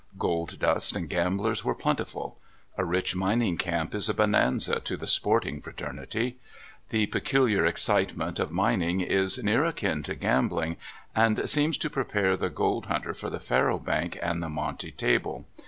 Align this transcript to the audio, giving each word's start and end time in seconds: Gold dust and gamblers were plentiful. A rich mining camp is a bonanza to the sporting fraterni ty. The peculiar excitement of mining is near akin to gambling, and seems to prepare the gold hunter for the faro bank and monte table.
Gold 0.17 0.57
dust 0.57 0.95
and 0.95 1.07
gamblers 1.07 1.63
were 1.63 1.75
plentiful. 1.75 2.39
A 2.75 2.83
rich 2.83 3.15
mining 3.15 3.55
camp 3.55 3.93
is 3.93 4.09
a 4.09 4.15
bonanza 4.15 4.79
to 4.79 4.97
the 4.97 5.05
sporting 5.05 5.61
fraterni 5.61 6.09
ty. 6.09 6.33
The 6.89 7.05
peculiar 7.05 7.67
excitement 7.67 8.39
of 8.39 8.51
mining 8.51 9.01
is 9.01 9.43
near 9.43 9.63
akin 9.63 10.01
to 10.01 10.15
gambling, 10.15 10.77
and 11.15 11.47
seems 11.47 11.77
to 11.77 11.89
prepare 11.91 12.35
the 12.35 12.49
gold 12.49 12.87
hunter 12.87 13.13
for 13.13 13.29
the 13.29 13.39
faro 13.39 13.77
bank 13.77 14.17
and 14.23 14.39
monte 14.39 14.89
table. 14.89 15.45